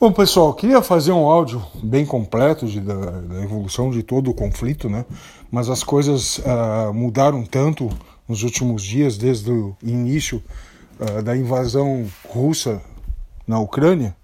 Bom, 0.00 0.12
pessoal, 0.12 0.54
queria 0.54 0.80
fazer 0.80 1.10
um 1.10 1.26
áudio 1.26 1.60
bem 1.82 2.06
completo 2.06 2.66
de, 2.66 2.80
da, 2.80 2.94
da, 2.94 3.42
evolução 3.42 3.90
de 3.90 4.00
todo 4.00 4.30
o 4.30 4.34
conflito, 4.34 4.88
né? 4.88 5.04
Mas 5.50 5.68
as 5.68 5.82
coisas 5.82 6.38
uh, 6.38 6.94
mudaram 6.94 7.44
tanto 7.44 7.90
nos 8.28 8.44
últimos 8.44 8.84
dias, 8.84 9.18
desde 9.18 9.50
o 9.50 9.76
início 9.82 10.40
uh, 11.00 11.20
da 11.20 11.36
invasão 11.36 12.06
russa 12.28 12.80
na 13.44 13.58
Ucrânia, 13.58 14.14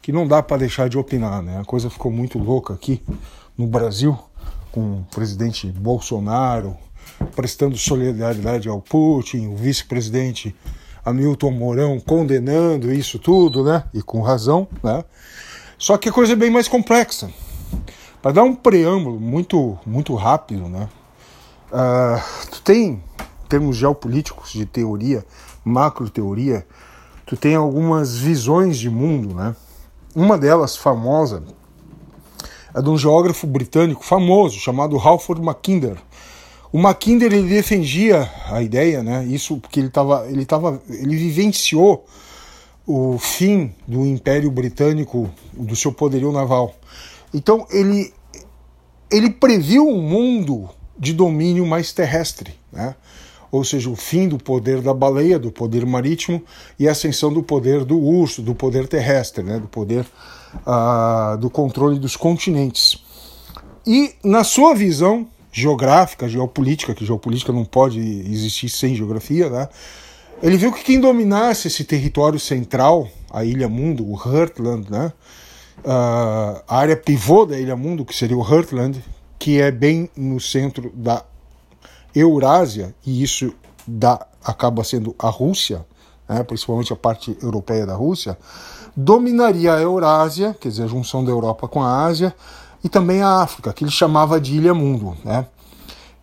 que 0.00 0.10
não 0.10 0.26
dá 0.26 0.42
para 0.42 0.56
deixar 0.56 0.88
de 0.88 0.96
opinar, 0.96 1.42
né? 1.42 1.60
A 1.60 1.66
coisa 1.66 1.90
ficou 1.90 2.10
muito 2.10 2.38
louca 2.38 2.72
aqui 2.72 3.02
no 3.58 3.66
Brasil, 3.66 4.18
com 4.72 5.00
o 5.00 5.06
presidente 5.14 5.66
Bolsonaro 5.66 6.74
prestando 7.36 7.76
solidariedade 7.76 8.70
ao 8.70 8.80
Putin, 8.80 9.48
o 9.48 9.54
vice-presidente 9.54 10.56
Hamilton 11.04 11.50
Mourão 11.50 12.00
condenando 12.00 12.92
isso 12.92 13.18
tudo, 13.18 13.64
né? 13.64 13.84
E 13.94 14.02
com 14.02 14.20
razão, 14.20 14.66
né? 14.82 15.04
Só 15.78 15.96
que 15.96 16.08
a 16.08 16.12
coisa 16.12 16.34
é 16.34 16.36
bem 16.36 16.50
mais 16.50 16.68
complexa. 16.68 17.30
Para 18.20 18.32
dar 18.32 18.42
um 18.42 18.54
preâmbulo 18.54 19.18
muito, 19.18 19.78
muito 19.86 20.14
rápido, 20.14 20.68
né? 20.68 20.88
Uh, 21.72 22.50
tu 22.50 22.62
tem, 22.62 22.92
em 22.92 23.48
termos 23.48 23.76
geopolíticos, 23.76 24.52
de 24.52 24.66
teoria, 24.66 25.24
macro 25.64 26.10
teoria, 26.10 26.66
tu 27.24 27.36
tem 27.36 27.54
algumas 27.54 28.16
visões 28.16 28.78
de 28.78 28.90
mundo, 28.90 29.34
né? 29.34 29.56
Uma 30.14 30.36
delas, 30.36 30.76
famosa, 30.76 31.42
é 32.74 32.82
de 32.82 32.90
um 32.90 32.98
geógrafo 32.98 33.46
britânico 33.46 34.04
famoso 34.04 34.58
chamado 34.58 34.98
Halford 34.98 35.42
Mackinder, 35.42 35.96
o 36.72 36.78
Mackinder 36.78 37.32
ele 37.32 37.48
defendia 37.48 38.30
a 38.50 38.62
ideia, 38.62 39.02
né? 39.02 39.24
Isso 39.24 39.58
porque 39.58 39.80
ele 39.80 39.88
estava, 39.88 40.26
ele 40.28 40.44
tava, 40.44 40.80
ele 40.88 41.16
vivenciou 41.16 42.06
o 42.86 43.18
fim 43.18 43.72
do 43.86 44.06
Império 44.06 44.50
Britânico, 44.50 45.30
do 45.52 45.74
seu 45.74 45.92
poderio 45.92 46.32
naval. 46.32 46.74
Então 47.34 47.66
ele 47.70 48.12
ele 49.10 49.30
previu 49.30 49.88
um 49.88 50.00
mundo 50.00 50.68
de 50.96 51.12
domínio 51.12 51.66
mais 51.66 51.92
terrestre, 51.92 52.54
né? 52.72 52.94
Ou 53.50 53.64
seja, 53.64 53.90
o 53.90 53.96
fim 53.96 54.28
do 54.28 54.38
poder 54.38 54.80
da 54.80 54.94
baleia, 54.94 55.36
do 55.36 55.50
poder 55.50 55.84
marítimo 55.84 56.40
e 56.78 56.86
a 56.86 56.92
ascensão 56.92 57.32
do 57.32 57.42
poder 57.42 57.84
do 57.84 57.98
urso, 57.98 58.42
do 58.42 58.54
poder 58.54 58.86
terrestre, 58.86 59.42
né? 59.42 59.58
Do 59.58 59.66
poder 59.66 60.06
uh, 60.54 61.36
do 61.36 61.50
controle 61.50 61.98
dos 61.98 62.14
continentes. 62.14 63.02
E 63.84 64.14
na 64.22 64.44
sua 64.44 64.72
visão 64.72 65.26
geográfica, 65.52 66.28
geopolítica, 66.28 66.94
que 66.94 67.04
geopolítica 67.04 67.52
não 67.52 67.64
pode 67.64 67.98
existir 67.98 68.68
sem 68.68 68.94
geografia, 68.94 69.48
né? 69.48 69.68
Ele 70.42 70.56
viu 70.56 70.72
que 70.72 70.82
quem 70.82 71.00
dominasse 71.00 71.68
esse 71.68 71.84
território 71.84 72.38
central, 72.38 73.08
a 73.30 73.44
Ilha 73.44 73.68
Mundo, 73.68 74.06
o 74.06 74.14
Heartland, 74.14 74.90
né? 74.90 75.12
Uh, 75.80 76.62
a 76.68 76.76
área 76.78 76.96
pivô 76.96 77.44
da 77.44 77.58
Ilha 77.58 77.76
Mundo, 77.76 78.04
que 78.04 78.14
seria 78.14 78.36
o 78.36 78.42
Heartland, 78.42 79.02
que 79.38 79.60
é 79.60 79.70
bem 79.70 80.10
no 80.16 80.38
centro 80.38 80.90
da 80.94 81.24
Eurásia, 82.14 82.94
e 83.04 83.22
isso 83.22 83.54
dá, 83.86 84.26
acaba 84.44 84.84
sendo 84.84 85.14
a 85.18 85.28
Rússia, 85.28 85.84
né? 86.28 86.42
principalmente 86.42 86.92
a 86.92 86.96
parte 86.96 87.36
europeia 87.42 87.86
da 87.86 87.94
Rússia, 87.94 88.36
dominaria 88.96 89.74
a 89.74 89.80
Eurásia, 89.80 90.54
quer 90.60 90.68
dizer, 90.68 90.84
a 90.84 90.88
junção 90.88 91.24
da 91.24 91.30
Europa 91.30 91.66
com 91.66 91.82
a 91.82 92.04
Ásia, 92.04 92.34
e 92.82 92.88
também 92.88 93.22
a 93.22 93.42
África, 93.42 93.72
que 93.72 93.84
ele 93.84 93.90
chamava 93.90 94.40
de 94.40 94.56
Ilha 94.56 94.74
Mundo. 94.74 95.16
Né? 95.24 95.46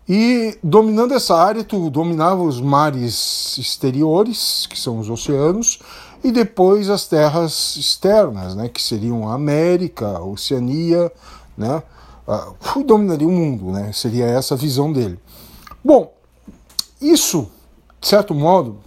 E 0.08 0.58
dominando 0.64 1.14
essa 1.14 1.36
área, 1.36 1.64
tu 1.64 1.90
dominava 1.90 2.42
os 2.42 2.62
mares 2.62 3.58
exteriores, 3.58 4.66
que 4.70 4.80
são 4.80 5.00
os 5.00 5.10
oceanos, 5.10 5.80
e 6.24 6.32
depois 6.32 6.90
as 6.90 7.06
terras 7.06 7.76
externas, 7.76 8.56
né, 8.56 8.70
que 8.70 8.82
seriam 8.82 9.30
a 9.30 9.36
América, 9.36 10.18
a 10.18 10.24
Oceania, 10.24 11.12
né, 11.58 11.84
uh, 12.28 12.84
dominaria 12.84 13.28
o 13.28 13.32
mundo, 13.32 13.72
né, 13.72 13.92
seria 13.94 14.26
essa 14.26 14.56
a 14.56 14.58
visão 14.58 14.92
dele. 14.92 15.20
Bom, 15.84 16.14
isso, 17.02 17.50
de 18.00 18.08
certo 18.08 18.34
modo, 18.34 18.78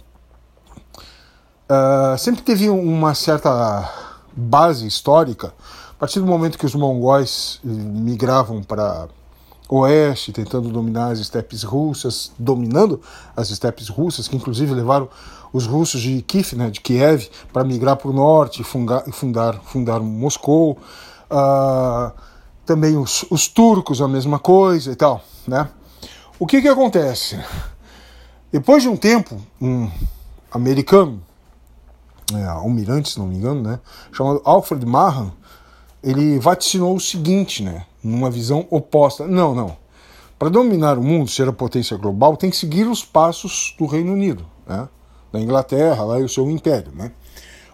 uh, 1.69 2.17
sempre 2.17 2.41
teve 2.41 2.69
uma 2.69 3.13
certa 3.13 3.89
base 4.35 4.87
histórica, 4.87 5.53
partir 6.01 6.19
do 6.19 6.25
momento 6.25 6.57
que 6.57 6.65
os 6.65 6.73
mongóis 6.73 7.59
eh, 7.63 7.67
migravam 7.69 8.63
para 8.63 9.07
oeste, 9.69 10.31
tentando 10.31 10.69
dominar 10.69 11.11
as 11.11 11.19
estepes 11.19 11.61
russas, 11.61 12.31
dominando 12.39 12.99
as 13.37 13.51
estepes 13.51 13.87
russas, 13.87 14.27
que 14.27 14.35
inclusive 14.35 14.73
levaram 14.73 15.07
os 15.53 15.67
russos 15.67 16.01
de 16.01 16.23
Kiev, 16.23 16.55
né, 16.55 16.71
de 16.71 16.81
Kiev, 16.81 17.29
para 17.53 17.63
migrar 17.63 17.97
para 17.97 18.09
o 18.09 18.13
norte 18.13 18.63
e 18.63 18.63
fundar, 18.63 19.03
fundar, 19.11 19.61
fundar 19.61 19.99
Moscou. 19.99 20.79
Uh, 21.29 22.11
também 22.65 22.97
os, 22.97 23.23
os, 23.29 23.47
turcos, 23.47 24.01
a 24.01 24.07
mesma 24.07 24.39
coisa 24.39 24.91
e 24.91 24.95
tal. 24.95 25.21
Né? 25.47 25.69
O 26.39 26.47
que, 26.47 26.63
que 26.63 26.67
acontece? 26.67 27.39
Depois 28.51 28.81
de 28.81 28.89
um 28.89 28.97
tempo, 28.97 29.39
um 29.61 29.87
americano, 30.51 31.21
é, 32.33 32.43
almirante, 32.45 33.11
se 33.11 33.19
não 33.19 33.27
me 33.27 33.35
engano, 33.35 33.61
né, 33.61 33.79
chamado 34.11 34.41
Alfred 34.43 34.83
Mahan, 34.83 35.31
ele 36.03 36.39
vaticinou 36.39 36.95
o 36.95 36.99
seguinte, 36.99 37.63
né, 37.63 37.85
numa 38.03 38.29
visão 38.29 38.65
oposta. 38.69 39.27
Não, 39.27 39.53
não. 39.53 39.77
Para 40.37 40.49
dominar 40.49 40.97
o 40.97 41.03
mundo, 41.03 41.29
ser 41.29 41.47
a 41.47 41.53
potência 41.53 41.95
global, 41.97 42.35
tem 42.35 42.49
que 42.49 42.57
seguir 42.57 42.87
os 42.87 43.05
passos 43.05 43.75
do 43.77 43.85
Reino 43.85 44.13
Unido, 44.13 44.45
né, 44.67 44.87
da 45.31 45.39
Inglaterra, 45.39 46.03
lá 46.03 46.19
e 46.19 46.23
o 46.23 46.29
seu 46.29 46.49
império, 46.49 46.91
né. 46.95 47.11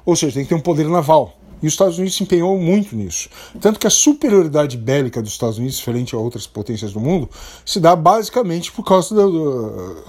Ou 0.05 0.15
seja, 0.15 0.35
tem 0.35 0.43
que 0.43 0.49
ter 0.49 0.55
um 0.55 0.61
poder 0.61 0.87
naval. 0.87 1.33
E 1.61 1.67
os 1.67 1.73
Estados 1.73 1.97
Unidos 1.97 2.15
se 2.15 2.23
empenhou 2.23 2.57
muito 2.59 2.95
nisso. 2.95 3.29
Tanto 3.59 3.79
que 3.79 3.87
a 3.87 3.89
superioridade 3.89 4.77
bélica 4.77 5.21
dos 5.21 5.31
Estados 5.31 5.57
Unidos 5.57 5.79
frente 5.79 6.13
a 6.13 6.17
outras 6.17 6.45
potências 6.45 6.93
do 6.93 6.99
mundo 6.99 7.27
se 7.65 7.79
dá 7.79 7.95
basicamente 7.95 8.71
por 8.71 8.83
causa 8.83 9.15
do, 9.15 10.03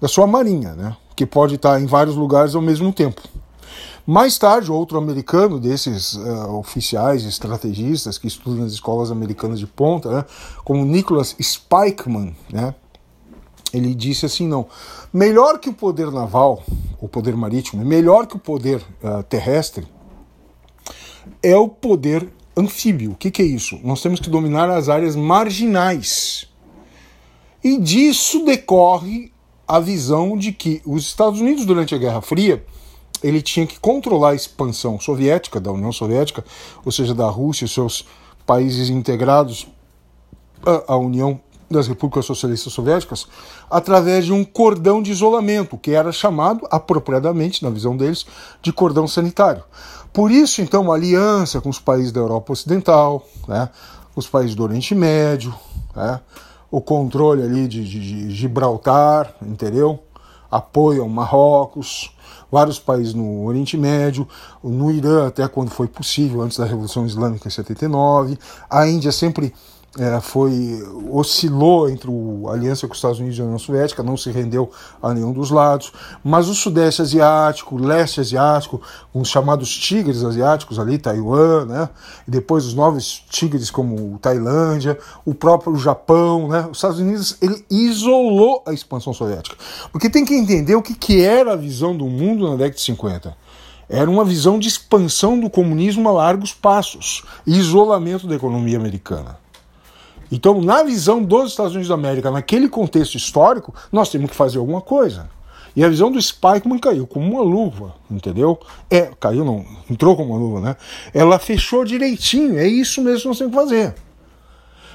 da 0.00 0.08
sua 0.08 0.26
marinha, 0.26 0.74
né? 0.74 0.96
que 1.16 1.26
pode 1.26 1.56
estar 1.56 1.80
em 1.80 1.86
vários 1.86 2.14
lugares 2.14 2.54
ao 2.54 2.62
mesmo 2.62 2.92
tempo. 2.92 3.20
Mais 4.10 4.38
tarde, 4.38 4.72
outro 4.72 4.96
americano 4.96 5.60
desses 5.60 6.14
uh, 6.14 6.56
oficiais, 6.56 7.24
estrategistas 7.24 8.16
que 8.16 8.26
estudam 8.26 8.60
nas 8.60 8.72
escolas 8.72 9.10
americanas 9.10 9.58
de 9.58 9.66
ponta, 9.66 10.10
né, 10.10 10.24
como 10.64 10.82
Nicholas 10.82 11.36
Spikeman, 11.38 12.34
né, 12.50 12.74
ele 13.70 13.94
disse 13.94 14.24
assim: 14.24 14.48
não, 14.48 14.66
melhor 15.12 15.58
que 15.58 15.68
o 15.68 15.74
poder 15.74 16.10
naval, 16.10 16.62
o 16.98 17.06
poder 17.06 17.36
marítimo, 17.36 17.84
melhor 17.84 18.26
que 18.26 18.36
o 18.36 18.38
poder 18.38 18.78
uh, 19.04 19.22
terrestre, 19.24 19.86
é 21.42 21.54
o 21.54 21.68
poder 21.68 22.32
anfíbio. 22.56 23.10
O 23.10 23.14
que, 23.14 23.30
que 23.30 23.42
é 23.42 23.44
isso? 23.44 23.78
Nós 23.84 24.00
temos 24.00 24.20
que 24.20 24.30
dominar 24.30 24.70
as 24.70 24.88
áreas 24.88 25.14
marginais. 25.14 26.48
E 27.62 27.76
disso 27.76 28.42
decorre 28.42 29.30
a 29.66 29.78
visão 29.78 30.34
de 30.34 30.50
que 30.50 30.80
os 30.86 31.02
Estados 31.02 31.42
Unidos, 31.42 31.66
durante 31.66 31.94
a 31.94 31.98
Guerra 31.98 32.22
Fria, 32.22 32.64
ele 33.22 33.42
tinha 33.42 33.66
que 33.66 33.78
controlar 33.78 34.30
a 34.30 34.34
expansão 34.34 34.98
soviética, 35.00 35.60
da 35.60 35.72
União 35.72 35.92
Soviética, 35.92 36.44
ou 36.84 36.92
seja, 36.92 37.14
da 37.14 37.26
Rússia 37.28 37.64
e 37.64 37.68
seus 37.68 38.06
países 38.46 38.88
integrados 38.90 39.66
à 40.86 40.96
União 40.96 41.40
das 41.70 41.86
Repúblicas 41.86 42.24
Socialistas 42.24 42.72
Soviéticas, 42.72 43.26
através 43.70 44.24
de 44.24 44.32
um 44.32 44.42
cordão 44.42 45.02
de 45.02 45.10
isolamento, 45.10 45.76
que 45.76 45.90
era 45.90 46.10
chamado, 46.10 46.66
apropriadamente, 46.70 47.62
na 47.62 47.70
visão 47.70 47.96
deles, 47.96 48.24
de 48.62 48.72
cordão 48.72 49.06
sanitário. 49.06 49.62
Por 50.12 50.30
isso, 50.30 50.62
então, 50.62 50.90
a 50.90 50.94
aliança 50.94 51.60
com 51.60 51.68
os 51.68 51.78
países 51.78 52.10
da 52.10 52.20
Europa 52.20 52.52
Ocidental, 52.52 53.26
né, 53.46 53.68
os 54.16 54.26
países 54.26 54.54
do 54.54 54.62
Oriente 54.62 54.94
Médio, 54.94 55.54
né, 55.94 56.20
o 56.70 56.80
controle 56.80 57.42
ali 57.42 57.68
de, 57.68 57.86
de, 57.86 58.00
de 58.00 58.30
Gibraltar, 58.30 59.34
entendeu? 59.42 59.98
Apoio 60.50 61.02
ao 61.02 61.08
Marrocos, 61.08 62.10
vários 62.50 62.78
países 62.78 63.14
no 63.14 63.44
Oriente 63.44 63.76
Médio, 63.76 64.26
no 64.62 64.90
Irã 64.90 65.26
até 65.26 65.46
quando 65.48 65.70
foi 65.70 65.86
possível, 65.86 66.40
antes 66.40 66.58
da 66.58 66.64
Revolução 66.64 67.06
Islâmica 67.06 67.48
em 67.48 67.50
79. 67.50 68.38
A 68.68 68.88
Índia 68.88 69.12
sempre 69.12 69.54
é, 69.96 70.20
foi 70.20 70.82
oscilou 71.10 71.88
entre 71.88 72.10
a 72.46 72.52
aliança 72.52 72.86
com 72.86 72.92
os 72.92 72.98
Estados 72.98 73.18
Unidos 73.18 73.38
e 73.38 73.40
a 73.40 73.44
União 73.44 73.58
Soviética, 73.58 74.02
não 74.02 74.16
se 74.16 74.30
rendeu 74.30 74.70
a 75.02 75.14
nenhum 75.14 75.32
dos 75.32 75.50
lados, 75.50 75.92
mas 76.22 76.48
o 76.48 76.54
Sudeste 76.54 77.00
Asiático, 77.00 77.76
o 77.76 77.78
Leste 77.78 78.20
Asiático, 78.20 78.82
os 79.14 79.28
chamados 79.28 79.74
tigres 79.74 80.22
asiáticos 80.22 80.78
ali, 80.78 80.98
Taiwan, 80.98 81.64
né, 81.64 81.88
e 82.26 82.30
depois 82.30 82.66
os 82.66 82.74
novos 82.74 83.24
tigres 83.30 83.70
como 83.70 84.18
Tailândia, 84.18 84.98
o 85.24 85.34
próprio 85.34 85.74
Japão, 85.76 86.48
né, 86.48 86.68
os 86.70 86.78
Estados 86.78 86.98
Unidos 86.98 87.38
ele 87.40 87.64
isolou 87.70 88.62
a 88.66 88.72
expansão 88.72 89.14
soviética, 89.14 89.56
porque 89.90 90.10
tem 90.10 90.24
que 90.24 90.34
entender 90.34 90.74
o 90.74 90.82
que, 90.82 90.94
que 90.94 91.22
era 91.22 91.54
a 91.54 91.56
visão 91.56 91.96
do 91.96 92.06
mundo 92.06 92.50
na 92.50 92.56
década 92.56 92.76
de 92.76 92.82
50. 92.82 93.36
Era 93.90 94.10
uma 94.10 94.22
visão 94.22 94.58
de 94.58 94.68
expansão 94.68 95.40
do 95.40 95.48
comunismo 95.48 96.06
a 96.10 96.12
largos 96.12 96.52
passos, 96.52 97.24
e 97.46 97.58
isolamento 97.58 98.26
da 98.26 98.34
economia 98.34 98.76
americana. 98.76 99.38
Então, 100.30 100.60
na 100.60 100.82
visão 100.82 101.22
dos 101.22 101.50
Estados 101.50 101.72
Unidos 101.72 101.88
da 101.88 101.94
América, 101.94 102.30
naquele 102.30 102.68
contexto 102.68 103.16
histórico, 103.16 103.74
nós 103.90 104.10
temos 104.10 104.30
que 104.30 104.36
fazer 104.36 104.58
alguma 104.58 104.80
coisa. 104.80 105.30
E 105.74 105.84
a 105.84 105.88
visão 105.88 106.10
do 106.10 106.20
Spikeman 106.20 106.78
caiu 106.78 107.06
como 107.06 107.30
uma 107.30 107.42
luva, 107.42 107.94
entendeu? 108.10 108.58
É, 108.90 109.10
caiu 109.20 109.44
não, 109.44 109.64
entrou 109.88 110.16
como 110.16 110.30
uma 110.32 110.38
luva, 110.38 110.60
né? 110.60 110.76
Ela 111.14 111.38
fechou 111.38 111.84
direitinho, 111.84 112.58
é 112.58 112.66
isso 112.66 113.00
mesmo 113.00 113.22
que 113.22 113.28
nós 113.28 113.38
temos 113.38 113.54
que 113.54 113.60
fazer. 113.60 113.94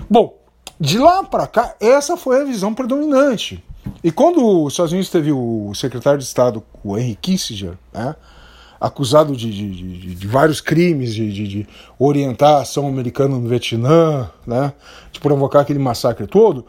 Bom, 0.09 0.37
de 0.79 0.97
lá 0.97 1.23
para 1.23 1.47
cá, 1.47 1.75
essa 1.79 2.17
foi 2.17 2.41
a 2.41 2.43
visão 2.43 2.73
predominante. 2.73 3.63
E 4.03 4.11
quando 4.11 4.63
os 4.63 4.73
Estados 4.73 4.91
Unidos 4.91 5.09
teve 5.09 5.31
o 5.31 5.73
secretário 5.73 6.19
de 6.19 6.25
Estado, 6.25 6.61
o 6.83 6.97
Henry 6.97 7.15
Kissinger, 7.15 7.77
né, 7.93 8.15
acusado 8.83 9.33
de, 9.33 9.49
de, 9.49 9.69
de, 9.71 10.15
de 10.15 10.27
vários 10.27 10.59
crimes, 10.59 11.15
de, 11.15 11.65
orientar 11.97 12.55
a 12.55 12.61
ação 12.63 12.85
americana 12.85 13.37
no 13.39 13.47
Vietnã, 13.47 14.29
né, 14.45 14.73
de 15.09 15.21
provocar 15.21 15.61
aquele 15.61 15.79
massacre 15.79 16.27
todo, 16.27 16.65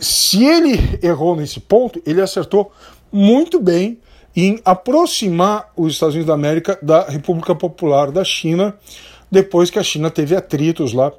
se 0.00 0.42
ele 0.42 0.98
errou 1.02 1.36
nesse 1.36 1.60
ponto, 1.60 2.00
ele 2.06 2.22
acertou 2.22 2.72
muito 3.12 3.60
bem 3.60 3.98
em 4.34 4.58
aproximar 4.64 5.70
os 5.76 5.92
Estados 5.92 6.14
Unidos 6.14 6.28
da 6.28 6.34
América 6.34 6.78
da 6.80 7.02
República 7.04 7.54
Popular 7.54 8.10
da 8.10 8.24
China, 8.24 8.74
depois 9.30 9.68
que 9.68 9.78
a 9.78 9.82
China 9.82 10.10
teve 10.10 10.34
atritos 10.34 10.94
lá 10.94 11.12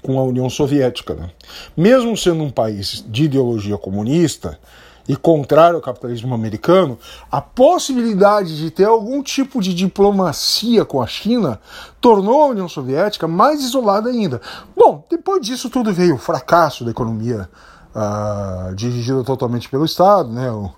com 0.00 0.16
a 0.16 0.22
União 0.22 0.48
Soviética. 0.48 1.12
Né? 1.14 1.28
Mesmo 1.76 2.16
sendo 2.16 2.44
um 2.44 2.50
país 2.50 3.04
de 3.08 3.24
ideologia 3.24 3.76
comunista 3.76 4.60
e 5.08 5.16
contrário 5.16 5.76
ao 5.76 5.82
capitalismo 5.82 6.34
americano, 6.34 6.98
a 7.30 7.40
possibilidade 7.40 8.56
de 8.56 8.70
ter 8.70 8.84
algum 8.84 9.22
tipo 9.22 9.60
de 9.60 9.74
diplomacia 9.74 10.84
com 10.84 11.02
a 11.02 11.06
China 11.06 11.60
tornou 12.00 12.42
a 12.42 12.46
União 12.48 12.68
Soviética 12.68 13.28
mais 13.28 13.62
isolada 13.62 14.08
ainda. 14.08 14.40
Bom, 14.76 15.04
depois 15.10 15.44
disso 15.44 15.68
tudo 15.68 15.92
veio 15.92 16.14
o 16.14 16.18
fracasso 16.18 16.84
da 16.84 16.90
economia 16.90 17.48
uh, 17.94 18.74
dirigida 18.74 19.22
totalmente 19.22 19.68
pelo 19.68 19.84
Estado, 19.84 20.30
né? 20.30 20.50
O, 20.50 20.70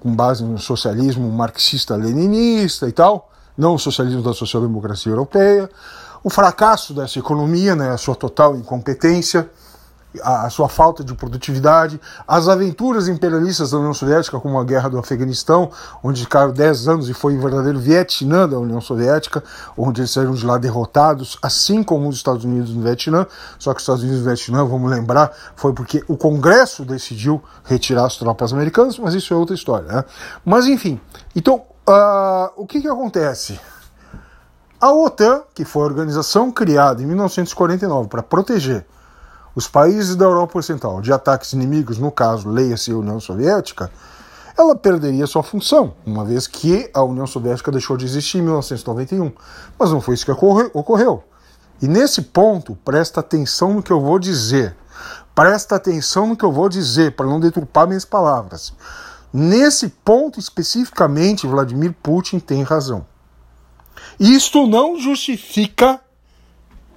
com 0.00 0.14
base 0.14 0.44
no 0.44 0.58
socialismo 0.58 1.30
marxista-leninista 1.30 2.86
e 2.86 2.92
tal, 2.92 3.30
não 3.56 3.74
o 3.74 3.78
socialismo 3.78 4.20
da 4.20 4.34
social-democracia 4.34 5.10
europeia 5.10 5.70
o 6.24 6.30
fracasso 6.30 6.94
dessa 6.94 7.18
economia, 7.18 7.76
né, 7.76 7.90
a 7.90 7.98
sua 7.98 8.14
total 8.16 8.56
incompetência, 8.56 9.50
a, 10.22 10.48
sua 10.50 10.68
falta 10.68 11.02
de 11.02 11.14
produtividade, 11.14 12.00
as 12.26 12.48
aventuras 12.48 13.08
imperialistas 13.08 13.70
da 13.70 13.78
União 13.78 13.94
Soviética, 13.94 14.38
como 14.38 14.58
a 14.58 14.64
guerra 14.64 14.88
do 14.88 14.98
Afeganistão, 14.98 15.70
onde 16.02 16.22
ficaram 16.22 16.52
10 16.52 16.88
anos 16.88 17.08
e 17.08 17.14
foi 17.14 17.36
o 17.36 17.40
verdadeiro 17.40 17.78
Vietnã 17.78 18.48
da 18.48 18.58
União 18.58 18.80
Soviética, 18.80 19.42
onde 19.76 20.00
eles 20.00 20.10
saíram 20.10 20.34
de 20.34 20.44
lá 20.46 20.58
derrotados, 20.58 21.38
assim 21.42 21.82
como 21.82 22.08
os 22.08 22.16
Estados 22.16 22.44
Unidos 22.44 22.74
no 22.74 22.82
Vietnã. 22.82 23.26
Só 23.58 23.72
que 23.72 23.78
os 23.78 23.82
Estados 23.82 24.02
Unidos 24.02 24.20
no 24.20 24.26
Vietnã, 24.26 24.64
vamos 24.64 24.90
lembrar, 24.90 25.32
foi 25.56 25.72
porque 25.72 26.02
o 26.08 26.16
Congresso 26.16 26.84
decidiu 26.84 27.42
retirar 27.64 28.06
as 28.06 28.16
tropas 28.16 28.52
americanas, 28.52 28.98
mas 28.98 29.14
isso 29.14 29.32
é 29.32 29.36
outra 29.36 29.54
história. 29.54 29.86
Né? 29.88 30.04
Mas 30.44 30.66
enfim, 30.66 31.00
então 31.34 31.62
uh, 31.88 32.50
o 32.56 32.66
que, 32.66 32.80
que 32.80 32.88
acontece? 32.88 33.58
A 34.80 34.92
OTAN, 34.92 35.42
que 35.54 35.64
foi 35.64 35.82
a 35.82 35.86
organização 35.86 36.50
criada 36.50 37.02
em 37.02 37.06
1949 37.06 38.08
para 38.08 38.22
proteger 38.22 38.84
os 39.54 39.68
países 39.68 40.16
da 40.16 40.24
Europa 40.24 40.58
Ocidental 40.58 41.00
de 41.00 41.12
ataques 41.12 41.52
inimigos, 41.52 41.98
no 41.98 42.10
caso, 42.10 42.48
leia-se 42.48 42.90
a 42.90 42.96
União 42.96 43.20
Soviética, 43.20 43.90
ela 44.56 44.76
perderia 44.76 45.26
sua 45.26 45.42
função, 45.42 45.94
uma 46.06 46.24
vez 46.24 46.46
que 46.46 46.90
a 46.94 47.02
União 47.02 47.26
Soviética 47.26 47.72
deixou 47.72 47.96
de 47.96 48.04
existir 48.04 48.38
em 48.38 48.42
1991. 48.42 49.32
Mas 49.78 49.90
não 49.90 50.00
foi 50.00 50.14
isso 50.14 50.24
que 50.24 50.30
ocorreu. 50.30 51.24
E 51.82 51.88
nesse 51.88 52.22
ponto, 52.22 52.76
presta 52.84 53.20
atenção 53.20 53.74
no 53.74 53.82
que 53.82 53.92
eu 53.92 54.00
vou 54.00 54.18
dizer. 54.18 54.76
Presta 55.34 55.74
atenção 55.74 56.28
no 56.28 56.36
que 56.36 56.44
eu 56.44 56.52
vou 56.52 56.68
dizer, 56.68 57.16
para 57.16 57.26
não 57.26 57.40
deturpar 57.40 57.88
minhas 57.88 58.04
palavras. 58.04 58.72
Nesse 59.32 59.88
ponto 59.88 60.38
especificamente, 60.38 61.46
Vladimir 61.46 61.92
Putin 62.00 62.38
tem 62.38 62.62
razão. 62.62 63.04
Isto 64.20 64.66
não 64.68 64.96
justifica 64.96 66.00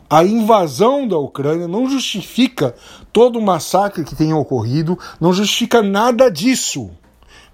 a 0.09 0.24
invasão 0.24 1.07
da 1.07 1.18
Ucrânia, 1.18 1.68
não 1.68 1.89
justifica 1.89 2.75
todo 3.12 3.39
o 3.39 3.42
massacre 3.42 4.04
que 4.04 4.15
tenha 4.15 4.36
ocorrido, 4.36 4.98
não 5.19 5.33
justifica 5.33 5.81
nada 5.81 6.30
disso. 6.31 6.89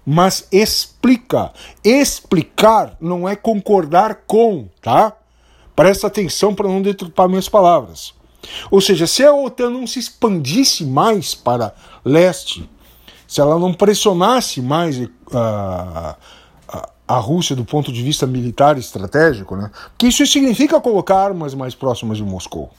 Mas 0.06 0.46
explica. 0.52 1.52
Explicar 1.82 2.96
não 3.00 3.28
é 3.28 3.34
concordar 3.34 4.22
com, 4.26 4.68
tá? 4.80 5.12
Presta 5.74 6.06
atenção 6.06 6.54
para 6.54 6.68
não 6.68 6.82
deturpar 6.82 7.28
minhas 7.28 7.48
palavras. 7.48 8.14
Ou 8.70 8.80
seja, 8.80 9.06
se 9.06 9.24
a 9.24 9.34
OTAN 9.34 9.70
não 9.70 9.86
se 9.86 9.98
expandisse 9.98 10.84
mais 10.84 11.34
para 11.34 11.74
leste, 12.04 12.68
se 13.26 13.40
ela 13.40 13.58
não 13.58 13.72
pressionasse 13.72 14.60
mais 14.60 14.98
uh, 14.98 15.08
a 17.06 17.18
Rússia 17.18 17.54
do 17.54 17.64
ponto 17.64 17.92
de 17.92 18.02
vista 18.02 18.26
militar 18.26 18.76
e 18.76 18.80
estratégico, 18.80 19.56
né? 19.56 19.70
que 19.98 20.06
isso 20.06 20.26
significa 20.26 20.80
colocar 20.80 21.16
armas 21.16 21.54
mais 21.54 21.74
próximas 21.74 22.16
de 22.16 22.24
Moscou. 22.24 22.70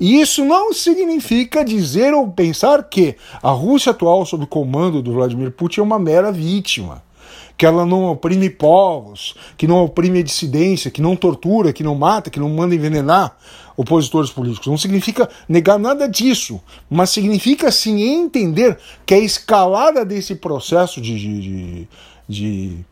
E 0.00 0.20
isso 0.20 0.44
não 0.44 0.72
significa 0.72 1.64
dizer 1.64 2.14
ou 2.14 2.28
pensar 2.28 2.82
que 2.84 3.16
a 3.42 3.50
Rússia 3.50 3.90
atual, 3.90 4.24
sob 4.24 4.46
comando 4.46 5.02
do 5.02 5.12
Vladimir 5.12 5.50
Putin, 5.50 5.80
é 5.80 5.82
uma 5.82 5.98
mera 5.98 6.32
vítima. 6.32 7.02
Que 7.56 7.66
ela 7.66 7.86
não 7.86 8.06
oprime 8.06 8.50
povos, 8.50 9.36
que 9.56 9.68
não 9.68 9.84
oprime 9.84 10.18
a 10.18 10.22
dissidência, 10.22 10.90
que 10.90 11.00
não 11.00 11.14
tortura, 11.14 11.72
que 11.72 11.84
não 11.84 11.94
mata, 11.94 12.28
que 12.28 12.40
não 12.40 12.48
manda 12.48 12.74
envenenar 12.74 13.36
opositores 13.76 14.30
políticos. 14.30 14.66
Não 14.66 14.78
significa 14.78 15.28
negar 15.48 15.78
nada 15.78 16.08
disso, 16.08 16.60
mas 16.90 17.10
significa 17.10 17.70
sim 17.70 18.02
entender 18.02 18.76
que 19.06 19.14
a 19.14 19.18
escalada 19.18 20.04
desse 20.04 20.34
processo 20.34 21.00
de, 21.00 21.16
de, 21.16 21.40
de, 21.40 21.88
de 22.28 22.84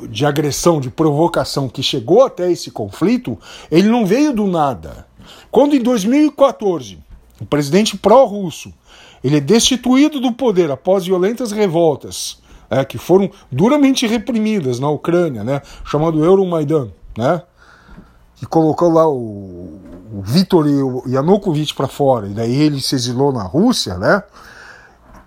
de 0.00 0.26
agressão, 0.26 0.80
de 0.80 0.90
provocação 0.90 1.68
que 1.68 1.82
chegou 1.82 2.24
até 2.24 2.50
esse 2.50 2.70
conflito, 2.70 3.38
ele 3.70 3.88
não 3.88 4.04
veio 4.04 4.32
do 4.32 4.46
nada. 4.46 5.06
Quando 5.50 5.74
em 5.74 5.82
2014 5.82 6.98
o 7.40 7.46
presidente 7.46 7.96
pró-russo 7.96 8.72
ele 9.22 9.36
é 9.36 9.40
destituído 9.40 10.20
do 10.20 10.32
poder 10.32 10.70
após 10.70 11.04
violentas 11.04 11.52
revoltas 11.52 12.42
é, 12.68 12.84
que 12.84 12.98
foram 12.98 13.30
duramente 13.50 14.06
reprimidas 14.06 14.80
na 14.80 14.88
Ucrânia, 14.88 15.44
né, 15.44 15.60
chamado 15.84 16.24
Euromaidan, 16.24 16.88
né, 17.16 17.42
que 18.36 18.46
colocou 18.46 18.90
lá 18.90 19.06
o, 19.06 19.78
o 20.12 20.22
Viktor 20.22 20.66
o 20.66 21.04
Yanukovych 21.06 21.74
para 21.74 21.86
fora, 21.86 22.26
e 22.28 22.30
daí 22.30 22.54
ele 22.54 22.80
se 22.80 22.94
exilou 22.94 23.30
na 23.30 23.42
Rússia, 23.42 23.98
né, 23.98 24.22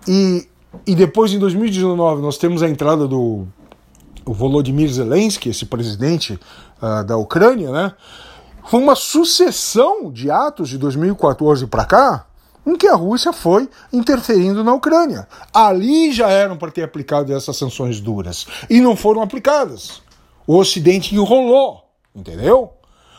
e, 0.08 0.48
e 0.84 0.94
depois 0.94 1.32
em 1.32 1.38
2019 1.38 2.20
nós 2.20 2.36
temos 2.36 2.62
a 2.62 2.68
entrada 2.68 3.06
do 3.06 3.46
o 4.26 4.34
Volodymyr 4.34 4.92
Zelensky, 4.92 5.50
esse 5.50 5.64
presidente 5.64 6.38
uh, 6.82 7.04
da 7.04 7.16
Ucrânia, 7.16 7.70
né? 7.70 7.94
Foi 8.68 8.80
uma 8.80 8.96
sucessão 8.96 10.10
de 10.10 10.28
atos 10.28 10.68
de 10.68 10.76
2014 10.76 11.66
para 11.68 11.84
cá 11.84 12.26
em 12.66 12.76
que 12.76 12.88
a 12.88 12.96
Rússia 12.96 13.32
foi 13.32 13.68
interferindo 13.92 14.64
na 14.64 14.74
Ucrânia. 14.74 15.28
Ali 15.54 16.12
já 16.12 16.28
eram 16.28 16.56
para 16.56 16.72
ter 16.72 16.82
aplicado 16.82 17.32
essas 17.32 17.56
sanções 17.56 18.00
duras 18.00 18.44
e 18.68 18.80
não 18.80 18.96
foram 18.96 19.22
aplicadas. 19.22 20.02
O 20.44 20.56
Ocidente 20.56 21.14
enrolou, 21.14 21.84
entendeu? 22.12 22.72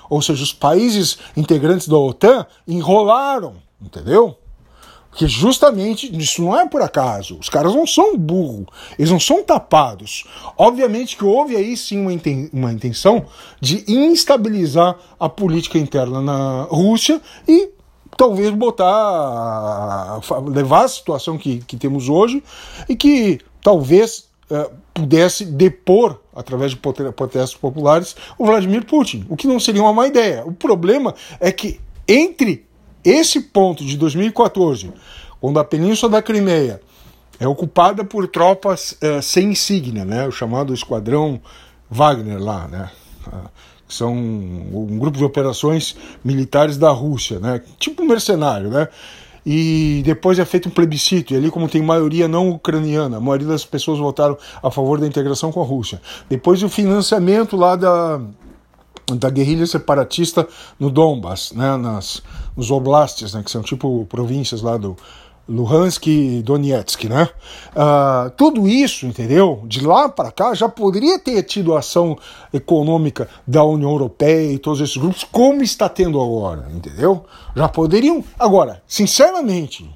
Ou 0.10 0.22
seja, 0.22 0.44
os 0.44 0.54
países 0.54 1.18
integrantes 1.36 1.88
da 1.88 1.98
OTAN 1.98 2.46
enrolaram, 2.68 3.56
entendeu? 3.82 4.38
Porque 5.18 5.28
justamente 5.28 6.16
isso 6.16 6.44
não 6.44 6.56
é 6.56 6.68
por 6.68 6.80
acaso. 6.80 7.40
Os 7.40 7.50
caras 7.50 7.74
não 7.74 7.88
são 7.88 8.16
burro, 8.16 8.68
eles 9.00 9.10
não 9.10 9.20
são 9.20 9.44
tapados. 9.44 10.26
Obviamente 10.56 11.18
que 11.18 11.26
houve 11.26 11.56
aí 11.56 11.76
sim 11.76 12.00
uma, 12.00 12.14
inten 12.14 12.48
uma 12.54 12.72
intenção 12.72 13.26
de 13.60 13.84
instabilizar 13.92 14.96
a 15.20 15.28
política 15.28 15.80
interna 15.80 16.22
na 16.22 16.68
Rússia 16.70 17.20
e 17.48 17.72
talvez 18.16 18.52
botar, 18.52 20.20
levar 20.46 20.86
a 20.86 20.88
situação 20.88 21.36
que, 21.36 21.64
que 21.66 21.78
temos 21.78 22.10
hoje 22.10 22.44
e 22.88 22.96
que 22.96 23.40
talvez 23.64 24.26
uh, 24.52 24.70
pudesse 24.94 25.46
depor, 25.46 26.20
através 26.36 26.74
de 26.74 26.78
protestos 26.78 27.56
populares, 27.56 28.16
o 28.38 28.46
Vladimir 28.46 28.86
Putin, 28.86 29.26
o 29.30 29.36
que 29.36 29.48
não 29.48 29.60
seria 29.60 29.82
uma 29.82 29.94
má 29.94 30.06
ideia. 30.06 30.44
O 30.46 30.54
problema 30.54 31.16
é 31.40 31.52
que 31.52 31.82
entre 32.08 32.67
esse 33.10 33.40
ponto 33.40 33.86
de 33.86 33.98
2014, 33.98 34.92
quando 35.40 35.60
a 35.60 35.64
Península 35.64 36.12
da 36.12 36.22
Crimeia 36.22 36.82
é 37.40 37.48
ocupada 37.48 38.04
por 38.04 38.28
tropas 38.28 38.94
uh, 38.94 39.22
sem 39.22 39.52
insígnia, 39.52 40.04
né, 40.04 40.28
o 40.28 40.32
chamado 40.32 40.74
Esquadrão 40.74 41.40
Wagner 41.90 42.42
lá, 42.42 42.68
né, 42.68 42.90
uh, 43.28 43.50
que 43.88 43.94
são 43.94 44.14
um 44.14 44.98
grupo 44.98 45.18
de 45.18 45.24
operações 45.24 45.96
militares 46.24 46.78
da 46.78 46.90
Rússia, 46.90 47.40
né, 47.40 47.62
tipo 47.80 48.04
um 48.04 48.08
mercenário, 48.08 48.70
né, 48.70 48.88
e 49.46 50.02
depois 50.04 50.40
é 50.40 50.44
feito 50.44 50.68
um 50.68 50.72
plebiscito, 50.72 51.34
e 51.34 51.38
ali, 51.38 51.50
como 51.50 51.70
tem 51.70 51.82
maioria 51.82 52.28
não 52.28 52.50
ucraniana, 52.50 53.16
a 53.16 53.22
maioria 53.22 53.48
das 53.48 53.64
pessoas 53.64 54.00
votaram 54.00 54.38
a 54.62 54.70
favor 54.70 55.00
da 55.00 55.08
integração 55.08 55.54
com 55.54 55.62
a 55.62 55.66
Rússia. 55.66 56.02
Depois 56.28 56.62
o 56.64 56.68
financiamento 56.68 57.56
lá 57.56 57.78
da, 57.78 58.20
da 59.16 59.30
guerrilha 59.30 59.66
separatista 59.66 60.48
no 60.80 60.90
Donbass, 60.90 61.54
né, 61.54 61.78
nas, 61.78 62.22
nos 62.56 62.72
oblastes, 62.72 63.34
né, 63.34 63.42
que 63.44 63.52
são 63.52 63.62
tipo 63.62 64.06
províncias 64.10 64.62
lá 64.62 64.76
do, 64.76 64.98
Luhansk 65.48 66.08
e 66.08 66.42
Donetsk, 66.42 67.06
né? 67.06 67.30
Uh, 67.72 68.30
tudo 68.32 68.68
isso, 68.68 69.06
entendeu? 69.06 69.64
De 69.66 69.86
lá 69.86 70.10
para 70.10 70.30
cá 70.30 70.54
já 70.54 70.68
poderia 70.68 71.18
ter 71.18 71.42
tido 71.44 71.76
ação 71.76 72.18
econômica 72.54 73.30
da 73.48 73.64
União 73.64 73.92
Europeia 73.92 74.52
e 74.52 74.58
todos 74.58 74.82
esses 74.82 74.98
grupos, 74.98 75.24
como 75.24 75.64
está 75.64 75.88
tendo 75.88 76.22
agora, 76.22 76.68
entendeu? 76.74 77.26
Já 77.56 77.70
poderiam. 77.70 78.22
Agora, 78.38 78.84
sinceramente, 78.86 79.90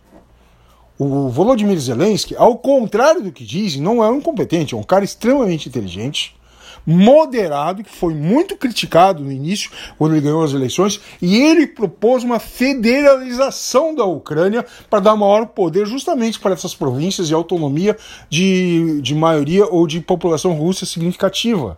o 0.98 1.28
Volodymyr 1.28 1.80
Zelensky, 1.80 2.34
ao 2.38 2.58
contrário 2.58 3.22
do 3.22 3.32
que 3.32 3.44
dizem, 3.44 3.82
não 3.82 4.02
é 4.02 4.10
um 4.10 4.18
incompetente, 4.18 4.74
é 4.74 4.78
um 4.78 4.84
cara 4.84 5.04
extremamente 5.04 5.68
inteligente 5.68 6.34
moderado, 6.86 7.84
que 7.84 7.96
foi 7.96 8.14
muito 8.14 8.56
criticado 8.56 9.24
no 9.24 9.32
início, 9.32 9.72
quando 9.98 10.14
ele 10.14 10.22
ganhou 10.22 10.44
as 10.44 10.54
eleições, 10.54 11.00
e 11.22 11.38
ele 11.38 11.68
propôs 11.68 12.24
uma 12.24 12.40
federalização 12.40 13.94
da 13.96 14.06
Ucrânia 14.06 14.66
para 14.90 15.00
dar 15.00 15.16
maior 15.16 15.48
poder 15.48 15.86
justamente 15.86 16.40
para 16.40 16.54
essas 16.54 16.76
províncias 16.76 17.30
e 17.30 17.34
autonomia 17.34 17.98
de, 18.30 19.02
de 19.02 19.16
maioria 19.16 19.66
ou 19.66 19.88
de 19.88 20.00
população 20.02 20.54
russa 20.54 20.86
significativa. 20.86 21.78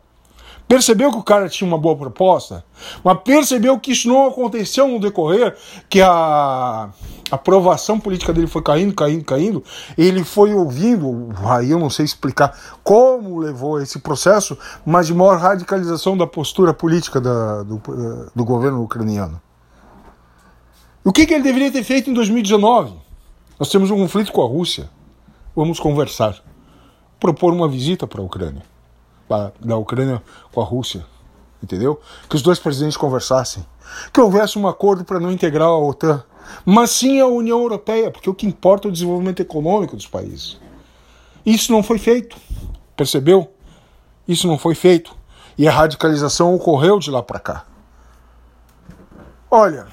Percebeu 0.67 1.11
que 1.11 1.17
o 1.17 1.23
cara 1.23 1.49
tinha 1.49 1.67
uma 1.67 1.77
boa 1.77 1.95
proposta, 1.95 2.63
mas 3.03 3.19
percebeu 3.23 3.77
que 3.79 3.91
isso 3.91 4.07
não 4.07 4.27
aconteceu 4.27 4.87
no 4.87 4.99
decorrer, 4.99 5.55
que 5.89 6.01
a 6.01 6.89
aprovação 7.29 7.99
política 7.99 8.33
dele 8.33 8.47
foi 8.47 8.61
caindo, 8.61 8.93
caindo, 8.93 9.25
caindo. 9.25 9.63
Ele 9.97 10.23
foi 10.23 10.53
ouvindo, 10.53 11.29
aí 11.45 11.69
eu 11.69 11.79
não 11.79 11.89
sei 11.89 12.05
explicar 12.05 12.57
como 12.83 13.39
levou 13.39 13.81
esse 13.81 13.99
processo, 13.99 14.57
mas 14.85 15.07
de 15.07 15.13
maior 15.13 15.37
radicalização 15.37 16.17
da 16.17 16.25
postura 16.25 16.73
política 16.73 17.19
da, 17.19 17.63
do, 17.63 17.81
do 18.33 18.45
governo 18.45 18.81
ucraniano. 18.83 19.41
O 21.03 21.11
que, 21.11 21.25
que 21.25 21.33
ele 21.33 21.43
deveria 21.43 21.71
ter 21.71 21.83
feito 21.83 22.09
em 22.09 22.13
2019? 22.13 22.93
Nós 23.59 23.69
temos 23.69 23.91
um 23.91 23.97
conflito 23.97 24.31
com 24.31 24.41
a 24.41 24.47
Rússia. 24.47 24.89
Vamos 25.53 25.79
conversar. 25.79 26.41
Propor 27.19 27.53
uma 27.53 27.67
visita 27.67 28.07
para 28.07 28.21
a 28.21 28.23
Ucrânia 28.23 28.72
da 29.59 29.77
Ucrânia 29.77 30.21
com 30.51 30.61
a 30.61 30.63
Rússia, 30.63 31.05
entendeu? 31.61 31.99
Que 32.29 32.35
os 32.35 32.41
dois 32.41 32.59
presidentes 32.59 32.97
conversassem, 32.97 33.65
que 34.11 34.21
houvesse 34.21 34.57
um 34.57 34.67
acordo 34.67 35.03
para 35.03 35.19
não 35.19 35.31
integrar 35.31 35.67
a 35.67 35.77
OTAN, 35.77 36.23
mas 36.65 36.91
sim 36.91 37.19
a 37.19 37.27
União 37.27 37.59
Europeia, 37.59 38.11
porque 38.11 38.29
o 38.29 38.33
que 38.33 38.45
importa 38.45 38.87
é 38.87 38.89
o 38.89 38.91
desenvolvimento 38.91 39.41
econômico 39.41 39.95
dos 39.95 40.07
países. 40.07 40.59
Isso 41.45 41.71
não 41.71 41.83
foi 41.83 41.97
feito, 41.97 42.37
percebeu? 42.95 43.51
Isso 44.27 44.47
não 44.47 44.57
foi 44.57 44.75
feito. 44.75 45.15
E 45.57 45.67
a 45.67 45.71
radicalização 45.71 46.55
ocorreu 46.55 46.99
de 46.99 47.11
lá 47.11 47.21
para 47.21 47.39
cá. 47.39 47.65
Olha, 49.51 49.87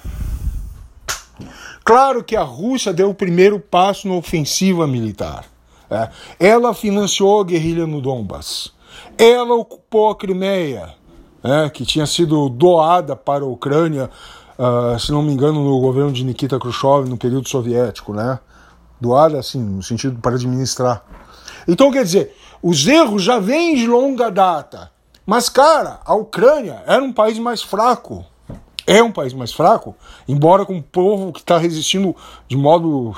claro 1.85 2.25
que 2.25 2.35
a 2.35 2.43
Rússia 2.43 2.93
deu 2.93 3.11
o 3.11 3.15
primeiro 3.15 3.61
passo 3.61 4.09
na 4.09 4.15
ofensiva 4.15 4.87
militar. 4.87 5.45
É. 5.91 6.09
Ela 6.39 6.73
financiou 6.73 7.41
a 7.41 7.45
guerrilha 7.45 7.87
no 7.87 8.01
Donbass. 8.01 8.73
Ela 9.17 9.55
ocupou 9.55 10.11
a 10.11 10.17
Crimeia, 10.17 10.95
né, 11.43 11.71
que 11.71 11.85
tinha 11.85 12.07
sido 12.07 12.49
doada 12.49 13.17
para 13.17 13.45
a 13.45 13.47
Ucrânia, 13.47 14.11
uh, 14.59 14.99
se 14.99 15.13
não 15.13 15.23
me 15.23 15.33
engano, 15.33 15.65
no 15.65 15.81
governo 15.81 16.13
de 16.13 16.25
Nikita 16.25 16.59
Khrushchev, 16.59 17.09
no 17.09 17.17
período 17.17 17.49
soviético, 17.49 18.13
né? 18.13 18.39
Doada, 19.01 19.39
assim, 19.39 19.63
no 19.63 19.83
sentido 19.83 20.19
para 20.21 20.37
administrar. 20.37 21.05
Então, 21.67 21.91
quer 21.91 22.05
dizer, 22.05 22.35
os 22.63 22.87
erros 22.87 23.23
já 23.23 23.39
vêm 23.39 23.75
de 23.75 23.87
longa 23.87 24.31
data. 24.31 24.91
Mas, 25.25 25.49
cara, 25.49 26.01
a 26.05 26.15
Ucrânia 26.15 26.83
era 26.87 27.03
um 27.03 27.13
país 27.13 27.39
mais 27.39 27.63
fraco. 27.63 28.25
É 28.87 29.03
um 29.03 29.13
país 29.13 29.33
mais 29.33 29.53
fraco, 29.53 29.95
embora 30.27 30.67
com 30.67 30.75
um 30.75 30.83
povo 30.83 31.33
que 31.33 31.41
está 31.41 31.57
resistindo 31.57 32.17
de 32.49 32.57
modo 32.57 33.15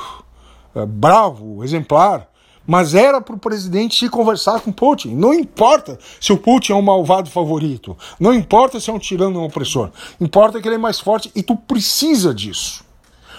uh, 0.75 0.87
bravo, 0.87 1.65
exemplar 1.65 2.29
mas 2.67 2.95
era 2.95 3.21
para 3.21 3.35
o 3.35 3.39
presidente 3.39 4.05
ir 4.05 4.11
conversar 4.11 4.61
com 4.61 4.73
Putin. 4.73 5.15
Não 5.15 5.35
importa 5.35 5.99
se 6.21 6.33
o 6.33 6.39
Putin 6.39 6.73
é 6.73 6.77
um 6.77 6.83
malvado 6.83 7.31
favorito, 7.31 7.97
não 8.19 8.33
importa 8.33 8.81
se 8.81 8.91
é 8.91 8.93
um 8.93 8.99
tirano 8.99 9.39
ou 9.39 9.45
um 9.45 9.47
opressor, 9.47 9.91
importa 10.21 10.61
que 10.61 10.69
ele 10.69 10.77
é 10.77 10.79
mais 10.79 11.01
forte 11.01 11.31
e 11.35 11.43
tu 11.43 11.57
precisa 11.57 12.35
disso. 12.35 12.85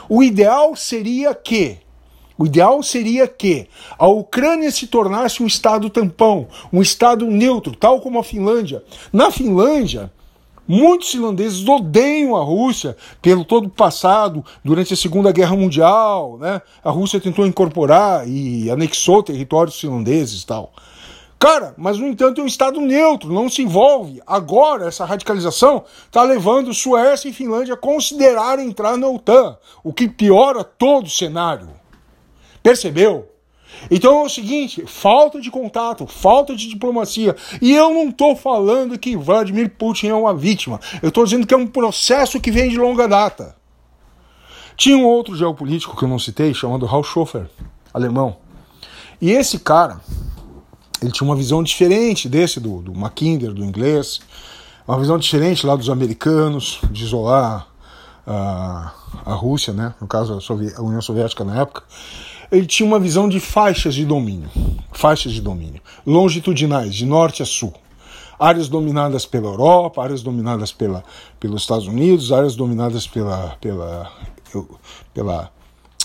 O 0.09 0.21
ideal 0.21 0.75
seria 0.75 1.33
que 1.33 1.79
o 2.37 2.45
ideal 2.45 2.81
seria 2.81 3.27
que 3.27 3.67
a 3.97 4.07
Ucrânia 4.07 4.71
se 4.71 4.87
tornasse 4.87 5.43
um 5.43 5.45
estado 5.45 5.89
tampão, 5.89 6.47
um 6.71 6.81
estado 6.81 7.27
neutro, 7.27 7.75
tal 7.75 8.01
como 8.01 8.19
a 8.19 8.23
Finlândia. 8.23 8.83
Na 9.11 9.29
Finlândia, 9.29 10.11
Muitos 10.67 11.11
finlandeses 11.11 11.67
odeiam 11.67 12.35
a 12.35 12.43
Rússia 12.43 12.95
pelo 13.21 13.43
todo 13.43 13.65
o 13.65 13.69
passado, 13.69 14.43
durante 14.63 14.93
a 14.93 14.97
Segunda 14.97 15.31
Guerra 15.31 15.55
Mundial, 15.55 16.37
né? 16.39 16.61
A 16.83 16.89
Rússia 16.89 17.19
tentou 17.19 17.45
incorporar 17.45 18.27
e 18.27 18.71
anexou 18.71 19.21
territórios 19.21 19.79
finlandeses 19.79 20.43
e 20.43 20.45
tal. 20.47 20.71
Cara, 21.37 21.73
mas 21.77 21.97
no 21.97 22.07
entanto 22.07 22.39
é 22.39 22.43
um 22.45 22.47
Estado 22.47 22.79
neutro, 22.79 23.33
não 23.33 23.49
se 23.49 23.61
envolve. 23.61 24.21
Agora, 24.25 24.87
essa 24.87 25.03
radicalização 25.03 25.83
está 26.05 26.23
levando 26.23 26.73
Suécia 26.73 27.27
e 27.27 27.33
Finlândia 27.33 27.73
a 27.73 27.77
considerar 27.77 28.59
entrar 28.59 28.95
na 28.95 29.09
OTAN, 29.09 29.57
o 29.83 29.91
que 29.91 30.07
piora 30.07 30.63
todo 30.63 31.07
o 31.07 31.09
cenário. 31.09 31.67
Percebeu? 32.63 33.32
Então 33.89 34.21
é 34.21 34.25
o 34.25 34.29
seguinte: 34.29 34.83
falta 34.85 35.39
de 35.39 35.51
contato, 35.51 36.07
falta 36.07 36.55
de 36.55 36.67
diplomacia. 36.67 37.35
E 37.61 37.73
eu 37.73 37.93
não 37.93 38.09
estou 38.09 38.35
falando 38.35 38.97
que 38.97 39.15
Vladimir 39.15 39.69
Putin 39.77 40.07
é 40.07 40.13
uma 40.13 40.33
vítima. 40.33 40.79
Eu 41.01 41.09
estou 41.09 41.23
dizendo 41.23 41.47
que 41.47 41.53
é 41.53 41.57
um 41.57 41.67
processo 41.67 42.39
que 42.39 42.51
vem 42.51 42.69
de 42.69 42.77
longa 42.77 43.07
data. 43.07 43.55
Tinha 44.75 44.97
um 44.97 45.05
outro 45.05 45.35
geopolítico 45.35 45.95
que 45.95 46.03
eu 46.03 46.09
não 46.09 46.17
citei, 46.17 46.53
chamado 46.53 46.85
Raul 46.85 47.03
Schofer, 47.03 47.47
alemão. 47.93 48.37
E 49.21 49.31
esse 49.31 49.59
cara, 49.59 50.01
ele 51.01 51.11
tinha 51.11 51.27
uma 51.27 51.35
visão 51.35 51.61
diferente 51.61 52.27
desse 52.27 52.59
do, 52.59 52.81
do 52.81 52.93
Mackinder, 52.93 53.53
do 53.53 53.63
inglês, 53.63 54.19
uma 54.87 54.99
visão 54.99 55.17
diferente 55.17 55.65
lá 55.65 55.75
dos 55.75 55.89
americanos, 55.89 56.79
de 56.91 57.03
isolar 57.03 57.67
a, 58.25 58.93
a 59.25 59.33
Rússia, 59.33 59.73
né? 59.73 59.93
no 60.01 60.07
caso 60.07 60.33
a, 60.33 60.79
a 60.79 60.81
União 60.81 61.01
Soviética 61.01 61.43
na 61.43 61.61
época 61.61 61.83
ele 62.53 62.67
tinha 62.67 62.87
uma 62.87 62.99
visão 62.99 63.27
de 63.27 63.39
faixas 63.39 63.95
de 63.95 64.05
domínio, 64.05 64.49
faixas 64.91 65.31
de 65.31 65.41
domínio, 65.41 65.81
longitudinais, 66.05 66.93
de 66.93 67.05
norte 67.05 67.41
a 67.41 67.45
sul. 67.45 67.73
Áreas 68.39 68.67
dominadas 68.67 69.25
pela 69.25 69.47
Europa, 69.47 70.03
áreas 70.03 70.21
dominadas 70.21 70.71
pela, 70.71 71.03
pelos 71.39 71.63
Estados 71.63 71.87
Unidos, 71.87 72.31
áreas 72.31 72.55
dominadas 72.55 73.07
pela, 73.07 73.57
pela, 73.59 74.11
pela 75.13 75.51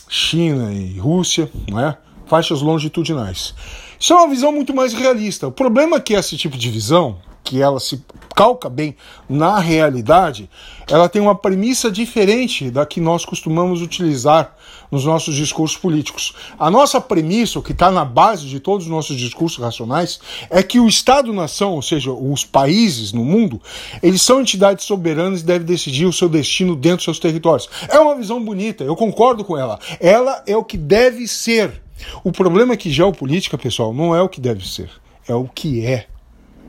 China 0.09 0.73
e 0.73 0.99
Rússia, 0.99 1.51
não 1.69 1.81
é? 1.81 1.97
faixas 2.27 2.61
longitudinais. 2.63 3.55
Isso 3.99 4.13
é 4.13 4.17
uma 4.17 4.29
visão 4.29 4.53
muito 4.53 4.75
mais 4.75 4.93
realista. 4.93 5.49
O 5.49 5.53
problema 5.53 5.97
é 5.97 6.01
que 6.01 6.15
esse 6.15 6.37
tipo 6.37 6.57
de 6.57 6.71
visão 6.71 7.17
que 7.49 7.63
ela 7.63 7.81
se 7.81 8.05
calca 8.37 8.69
bem 8.69 8.95
na 9.27 9.59
realidade, 9.59 10.51
ela 10.87 11.09
tem 11.09 11.21
uma 11.21 11.35
premissa 11.35 11.91
diferente 11.91 12.71
da 12.71 12.85
que 12.85 13.01
nós 13.01 13.25
costumamos 13.25 13.81
utilizar 13.81 14.55
nos 14.91 15.07
nossos 15.07 15.35
discursos 15.35 15.79
políticos. 15.79 16.35
A 16.59 16.71
nossa 16.71 17.01
premissa, 17.01 17.59
o 17.59 17.63
que 17.63 17.73
está 17.73 17.91
na 17.91 18.05
base 18.05 18.47
de 18.47 18.61
todos 18.61 18.85
os 18.85 18.91
nossos 18.91 19.17
discursos 19.17 19.59
racionais, 19.59 20.21
é 20.51 20.63
que 20.63 20.79
o 20.79 20.87
Estado-nação, 20.87 21.73
ou 21.73 21.81
seja, 21.81 22.13
os 22.13 22.45
países 22.45 23.15
no 23.15 23.25
mundo, 23.25 23.63
eles 24.03 24.21
são 24.21 24.43
entidades 24.43 24.85
soberanas 24.85 25.41
e 25.41 25.45
devem 25.45 25.67
decidir 25.67 26.05
o 26.05 26.13
seu 26.13 26.29
destino 26.29 26.77
dentro 26.77 26.99
dos 26.99 27.05
seus 27.05 27.19
territórios. 27.19 27.69
É 27.89 27.99
uma 27.99 28.15
visão 28.15 28.45
bonita, 28.45 28.85
eu 28.85 28.95
concordo 28.95 29.43
com 29.43 29.57
ela. 29.57 29.79
Ela 29.99 30.43
é 30.47 30.57
o 30.57 30.65
que 30.65 30.77
deve 30.77 31.27
ser. 31.27 31.83
O 32.23 32.31
problema 32.31 32.75
é 32.75 32.77
que 32.77 32.91
geopolítica, 32.91 33.57
pessoal, 33.57 33.95
não 33.95 34.15
é 34.15 34.21
o 34.21 34.29
que 34.29 34.41
deve 34.41 34.69
ser, 34.69 34.91
é 35.27 35.35
o 35.35 35.49
que 35.49 35.85
é. 35.85 36.07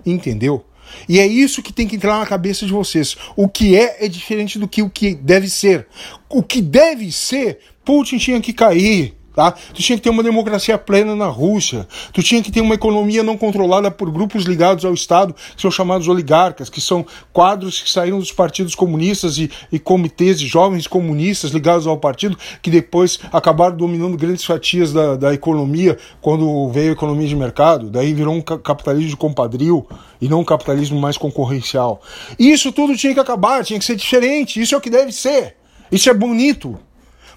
Entendeu? 0.05 0.63
E 1.07 1.19
é 1.19 1.27
isso 1.27 1.61
que 1.61 1.73
tem 1.73 1.87
que 1.87 1.95
entrar 1.95 2.17
na 2.19 2.25
cabeça 2.25 2.65
de 2.65 2.71
vocês. 2.71 3.15
O 3.35 3.47
que 3.47 3.75
é 3.75 4.05
é 4.05 4.07
diferente 4.07 4.57
do 4.57 4.67
que 4.67 4.81
o 4.81 4.89
que 4.89 5.13
deve 5.15 5.49
ser. 5.49 5.87
O 6.29 6.41
que 6.41 6.61
deve 6.61 7.11
ser, 7.11 7.59
Putin 7.83 8.17
tinha 8.17 8.41
que 8.41 8.53
cair. 8.53 9.18
Tá? 9.33 9.51
Tu 9.51 9.81
tinha 9.81 9.97
que 9.97 10.03
ter 10.03 10.09
uma 10.09 10.23
democracia 10.23 10.77
plena 10.77 11.15
na 11.15 11.27
Rússia, 11.27 11.87
tu 12.11 12.23
tinha 12.23 12.41
que 12.41 12.51
ter 12.51 12.61
uma 12.61 12.73
economia 12.73 13.21
não 13.21 13.37
controlada 13.37 13.91
por 13.91 14.09
grupos 14.11 14.43
ligados 14.43 14.83
ao 14.83 14.93
Estado, 14.93 15.35
que 15.55 15.61
são 15.61 15.69
chamados 15.69 16.07
oligarcas, 16.07 16.69
que 16.69 16.81
são 16.81 17.05
quadros 17.31 17.81
que 17.81 17.89
saíram 17.89 18.19
dos 18.19 18.31
partidos 18.31 18.73
comunistas 18.73 19.37
e, 19.37 19.49
e 19.71 19.77
comitês 19.77 20.39
de 20.39 20.47
jovens 20.47 20.87
comunistas 20.87 21.51
ligados 21.51 21.85
ao 21.85 21.97
partido, 21.97 22.37
que 22.61 22.71
depois 22.71 23.19
acabaram 23.31 23.77
dominando 23.77 24.17
grandes 24.17 24.43
fatias 24.43 24.91
da, 24.91 25.15
da 25.15 25.33
economia 25.33 25.97
quando 26.21 26.67
veio 26.69 26.89
a 26.89 26.93
economia 26.93 27.27
de 27.27 27.35
mercado, 27.35 27.89
daí 27.89 28.13
virou 28.13 28.33
um 28.33 28.41
capitalismo 28.41 29.09
de 29.11 29.17
compadril 29.17 29.87
e 30.19 30.27
não 30.27 30.41
um 30.41 30.45
capitalismo 30.45 30.99
mais 30.99 31.17
concorrencial. 31.17 32.01
Isso 32.37 32.71
tudo 32.71 32.97
tinha 32.97 33.13
que 33.13 33.19
acabar, 33.19 33.63
tinha 33.63 33.79
que 33.79 33.85
ser 33.85 33.95
diferente, 33.95 34.59
isso 34.59 34.73
é 34.73 34.77
o 34.77 34.81
que 34.81 34.89
deve 34.89 35.11
ser, 35.11 35.55
isso 35.91 36.09
é 36.09 36.13
bonito 36.13 36.77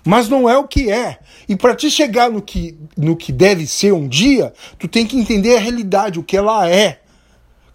mas 0.04 0.28
não 0.28 0.48
é 0.48 0.56
o 0.56 0.66
que 0.66 0.90
é. 0.90 1.18
E 1.48 1.56
para 1.56 1.74
te 1.74 1.90
chegar 1.90 2.30
no 2.30 2.42
que, 2.42 2.76
no 2.96 3.16
que 3.16 3.32
deve 3.32 3.66
ser 3.66 3.92
um 3.92 4.08
dia, 4.08 4.52
tu 4.78 4.88
tem 4.88 5.06
que 5.06 5.16
entender 5.16 5.56
a 5.56 5.60
realidade, 5.60 6.18
o 6.18 6.24
que 6.24 6.36
ela 6.36 6.68
é. 6.68 7.00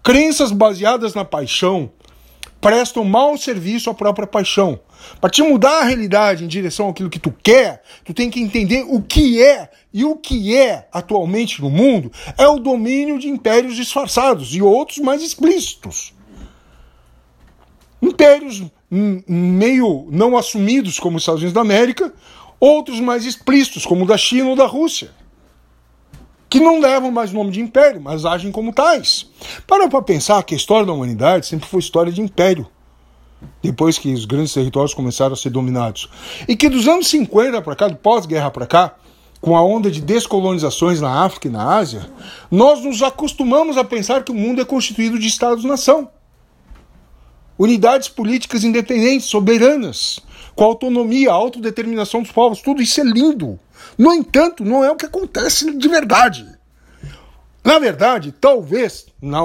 Crenças 0.03 0.51
baseadas 0.51 1.13
na 1.13 1.25
paixão, 1.25 1.91
prestam 2.61 3.03
mau 3.03 3.37
serviço 3.37 3.89
à 3.89 3.93
própria 3.93 4.27
paixão. 4.27 4.79
Para 5.21 5.29
te 5.29 5.41
mudar 5.41 5.81
a 5.81 5.83
realidade 5.83 6.43
em 6.43 6.47
direção 6.47 6.89
àquilo 6.89 7.09
que 7.09 7.19
tu 7.19 7.31
quer, 7.31 7.81
tu 8.03 8.13
tem 8.13 8.29
que 8.29 8.41
entender 8.41 8.83
o 8.87 9.01
que 9.01 9.41
é 9.41 9.69
e 9.93 10.03
o 10.03 10.15
que 10.15 10.55
é 10.55 10.87
atualmente 10.91 11.61
no 11.61 11.69
mundo 11.69 12.11
é 12.37 12.47
o 12.47 12.59
domínio 12.59 13.19
de 13.19 13.29
impérios 13.29 13.75
disfarçados 13.75 14.53
e 14.55 14.61
outros 14.61 14.97
mais 14.97 15.21
explícitos. 15.21 16.13
Impérios 18.01 18.63
meio 18.89 20.07
não 20.09 20.37
assumidos 20.37 20.99
como 20.99 21.17
os 21.17 21.23
Estados 21.23 21.41
Unidos 21.41 21.53
da 21.53 21.61
América, 21.61 22.13
outros 22.59 22.99
mais 22.99 23.25
explícitos 23.25 23.85
como 23.85 24.03
o 24.03 24.07
da 24.07 24.17
China 24.17 24.49
ou 24.49 24.55
da 24.55 24.65
Rússia 24.65 25.11
que 26.49 26.59
não 26.59 26.79
levam 26.79 27.11
mais 27.11 27.31
o 27.31 27.35
nome 27.35 27.51
de 27.51 27.59
império, 27.59 28.01
mas 28.01 28.25
agem 28.25 28.51
como 28.51 28.73
tais. 28.73 29.27
Para 29.65 29.87
para 29.87 30.01
pensar 30.01 30.41
que 30.43 30.53
a 30.53 30.57
história 30.57 30.85
da 30.85 30.93
humanidade 30.93 31.45
sempre 31.45 31.67
foi 31.67 31.79
história 31.79 32.11
de 32.11 32.21
império. 32.21 32.67
Depois 33.61 33.97
que 33.97 34.13
os 34.13 34.25
grandes 34.25 34.53
territórios 34.53 34.93
começaram 34.93 35.33
a 35.33 35.35
ser 35.35 35.49
dominados. 35.49 36.09
E 36.47 36.55
que 36.55 36.69
dos 36.69 36.87
anos 36.87 37.07
50 37.07 37.61
para 37.61 37.75
cá, 37.75 37.87
do 37.87 37.95
pós-guerra 37.95 38.49
para 38.49 38.65
cá, 38.65 38.95
com 39.39 39.55
a 39.55 39.63
onda 39.63 39.91
de 39.91 40.01
descolonizações 40.01 40.99
na 40.99 41.23
África 41.23 41.47
e 41.47 41.51
na 41.51 41.77
Ásia, 41.77 42.09
nós 42.49 42.83
nos 42.83 43.03
acostumamos 43.03 43.77
a 43.77 43.83
pensar 43.83 44.23
que 44.23 44.31
o 44.31 44.35
mundo 44.35 44.61
é 44.61 44.65
constituído 44.65 45.19
de 45.19 45.27
estados-nação. 45.27 46.09
Unidades 47.57 48.07
políticas 48.07 48.63
independentes, 48.63 49.27
soberanas, 49.27 50.19
com 50.55 50.63
autonomia, 50.63 51.31
autodeterminação 51.31 52.21
dos 52.21 52.31
povos, 52.31 52.61
tudo 52.61 52.81
isso 52.81 52.99
é 53.01 53.03
lindo. 53.03 53.59
No 53.97 54.13
entanto, 54.13 54.63
não 54.63 54.83
é 54.83 54.91
o 54.91 54.95
que 54.95 55.05
acontece 55.05 55.75
de 55.75 55.87
verdade. 55.87 56.47
Na 57.63 57.79
verdade, 57.79 58.31
talvez, 58.31 59.07
na, 59.21 59.41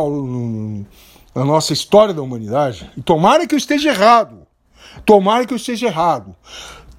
na 1.34 1.44
nossa 1.44 1.72
história 1.72 2.14
da 2.14 2.22
humanidade, 2.22 2.90
e 2.96 3.02
tomara 3.02 3.46
que 3.46 3.54
eu 3.54 3.58
esteja 3.58 3.88
errado, 3.88 4.46
tomara 5.04 5.46
que 5.46 5.52
eu 5.52 5.56
esteja 5.56 5.86
errado, 5.86 6.34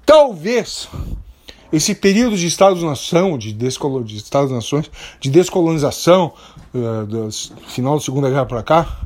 talvez 0.04 0.88
esse 1.72 1.94
período 1.94 2.36
de 2.36 2.46
Estados-nação, 2.46 3.36
de, 3.36 3.52
descolo, 3.52 4.04
de 4.04 4.16
Estados-nações, 4.16 4.90
de 5.18 5.28
descolonização, 5.30 6.32
uh, 6.72 7.06
do 7.06 7.28
final 7.68 7.94
da 7.96 8.04
Segunda 8.04 8.30
Guerra 8.30 8.46
para 8.46 8.62
cá, 8.62 9.00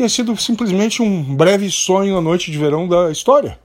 tenha 0.00 0.08
sido 0.08 0.34
simplesmente 0.40 1.02
um 1.02 1.22
breve 1.36 1.70
sonho 1.70 2.16
à 2.16 2.22
noite 2.22 2.50
de 2.50 2.56
verão 2.56 2.88
da 2.88 3.10
história. 3.10 3.60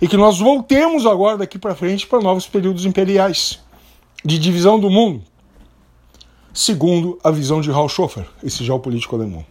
E 0.00 0.08
que 0.08 0.16
nós 0.16 0.38
voltemos 0.38 1.04
agora 1.04 1.36
daqui 1.36 1.58
para 1.58 1.74
frente 1.74 2.06
para 2.06 2.22
novos 2.22 2.46
períodos 2.46 2.86
imperiais 2.86 3.60
de 4.24 4.38
divisão 4.38 4.80
do 4.80 4.88
mundo, 4.88 5.22
segundo 6.54 7.18
a 7.22 7.30
visão 7.30 7.60
de 7.60 7.70
Raul 7.70 7.90
Schofer, 7.90 8.24
esse 8.42 8.64
geopolítico 8.64 9.14
alemão. 9.14 9.44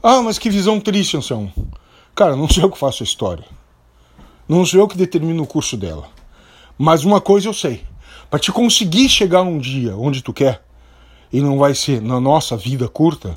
Ah, 0.00 0.22
mas 0.22 0.38
que 0.38 0.48
visão 0.48 0.78
triste, 0.78 1.16
Anselmo. 1.16 1.52
Cara, 2.14 2.36
não 2.36 2.48
sou 2.48 2.62
eu 2.62 2.70
que 2.70 2.78
faço 2.78 3.02
a 3.02 3.04
história. 3.04 3.44
Não 4.48 4.64
sou 4.64 4.78
eu 4.78 4.86
que 4.86 4.96
determino 4.96 5.42
o 5.42 5.46
curso 5.48 5.76
dela. 5.76 6.08
Mas 6.78 7.04
uma 7.04 7.20
coisa 7.20 7.48
eu 7.48 7.52
sei. 7.52 7.82
Para 8.30 8.38
te 8.38 8.52
conseguir 8.52 9.08
chegar 9.08 9.42
um 9.42 9.58
dia 9.58 9.96
onde 9.96 10.22
tu 10.22 10.32
quer, 10.32 10.62
e 11.32 11.40
não 11.40 11.58
vai 11.58 11.74
ser 11.74 12.00
na 12.00 12.20
nossa 12.20 12.56
vida 12.56 12.86
curta, 12.88 13.36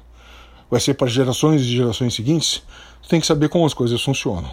vai 0.72 0.80
ser 0.80 0.94
para 0.94 1.08
gerações 1.08 1.62
e 1.62 1.66
gerações 1.66 2.16
seguintes, 2.16 2.64
tu 3.04 3.10
tem 3.10 3.20
que 3.20 3.28
saber 3.28 3.50
como 3.50 3.66
as 3.66 3.74
coisas 3.74 4.02
funcionam. 4.02 4.50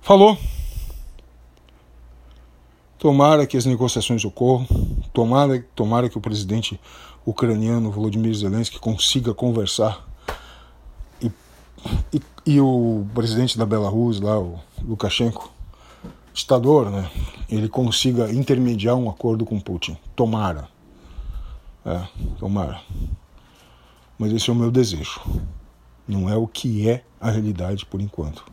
Falou? 0.00 0.38
Tomara 2.96 3.46
que 3.46 3.56
as 3.56 3.66
negociações 3.66 4.24
ocorram, 4.24 4.66
tomara, 5.12 5.66
tomara 5.74 6.08
que 6.08 6.16
o 6.16 6.20
presidente 6.20 6.80
ucraniano 7.26 7.90
Volodymyr 7.90 8.32
Zelensky 8.32 8.78
consiga 8.78 9.34
conversar 9.34 10.06
e, 11.20 11.30
e, 12.12 12.22
e 12.46 12.60
o 12.60 13.04
presidente 13.12 13.58
da 13.58 13.66
Belarus, 13.66 14.20
lá, 14.20 14.38
o 14.38 14.58
Lukashenko, 14.82 15.50
ditador, 16.32 16.90
né, 16.90 17.10
ele 17.50 17.68
consiga 17.68 18.32
intermediar 18.32 18.94
um 18.94 19.10
acordo 19.10 19.44
com 19.44 19.58
Putin. 19.58 19.96
Tomara. 20.14 20.68
É, 21.84 22.06
tomara. 22.38 22.80
Mas 24.18 24.32
esse 24.32 24.48
é 24.48 24.52
o 24.52 24.56
meu 24.56 24.70
desejo. 24.70 25.20
Não 26.08 26.30
é 26.30 26.36
o 26.36 26.46
que 26.46 26.88
é 26.88 27.04
a 27.20 27.30
realidade 27.30 27.84
por 27.84 28.00
enquanto. 28.00 28.44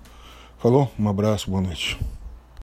Falou? 0.58 0.92
Um 1.00 1.08
abraço, 1.08 1.50
boa 1.50 1.62
noite. 1.62 1.98